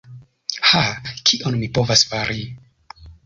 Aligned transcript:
Ha... 0.69 0.79
kion 1.29 1.59
mi 1.63 1.69
povas 1.77 2.05
fari. 2.13 2.41